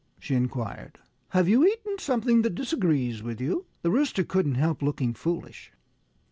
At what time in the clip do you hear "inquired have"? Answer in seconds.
0.33-1.47